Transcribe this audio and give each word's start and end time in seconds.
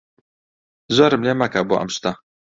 زۆرم 0.95 1.21
لێ 1.25 1.33
مەکە 1.41 1.61
بۆ 1.67 1.75
ئەم 1.79 1.89
شتە. 1.95 2.11